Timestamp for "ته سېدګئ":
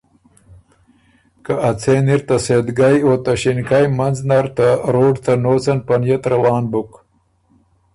2.27-2.97